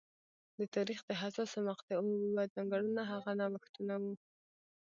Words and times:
د 0.57 0.59
تاریخ 0.75 0.99
د 1.05 1.11
حساسو 1.21 1.57
مقطعو 1.69 2.05
یوه 2.25 2.43
ځانګړنه 2.55 3.01
هغه 3.11 3.31
نوښتونه 3.53 3.93
وو 4.01 4.13